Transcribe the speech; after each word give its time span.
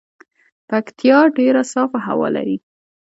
پکتيا 0.69 1.19
ډیره 1.37 1.61
صافه 1.73 1.99
هوا 2.07 2.27
لري 2.35 2.57